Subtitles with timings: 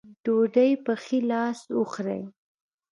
[0.23, 2.29] ډوډۍ پۀ ښي لاس وخورئ ـ